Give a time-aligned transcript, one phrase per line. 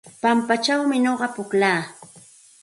[0.21, 1.81] Pampachawmi nuqa pukllaa.